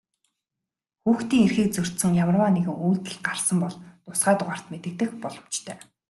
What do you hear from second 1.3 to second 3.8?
эрхийг зөрчсөн ямарваа нэгэн үйлдэл гарсан бол